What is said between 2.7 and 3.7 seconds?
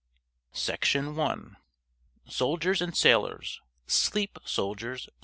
AND SAILORS